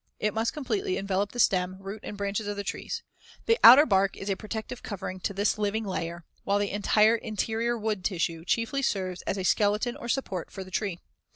It 0.19 0.33
must 0.33 0.51
completely 0.51 0.97
envelop 0.97 1.31
the 1.31 1.39
stem, 1.39 1.77
root 1.79 1.99
and 2.01 2.17
branches 2.17 2.47
of 2.47 2.55
the 2.57 2.63
trees. 2.63 3.03
The 3.45 3.59
outer 3.63 3.85
bark 3.85 4.17
is 4.17 4.31
a 4.31 4.35
protective 4.35 4.81
covering 4.81 5.19
to 5.19 5.31
this 5.31 5.59
living 5.59 5.85
layer, 5.85 6.25
while 6.43 6.57
the 6.57 6.71
entire 6.71 7.13
interior 7.17 7.77
wood 7.77 8.03
tissue 8.03 8.43
chiefly 8.43 8.81
serves 8.81 9.21
as 9.27 9.37
a 9.37 9.43
skeleton 9.43 9.95
or 9.95 10.09
support 10.09 10.49
for 10.49 10.63
the 10.63 10.71
tree. 10.71 11.01